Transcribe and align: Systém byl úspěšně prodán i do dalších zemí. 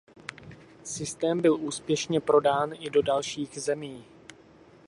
Systém 0.83 1.41
byl 1.41 1.55
úspěšně 1.55 2.21
prodán 2.21 2.73
i 2.79 2.89
do 2.89 3.01
dalších 3.01 3.59
zemí. 3.59 4.05